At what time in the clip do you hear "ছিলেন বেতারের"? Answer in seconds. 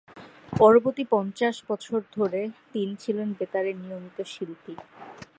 2.95-3.75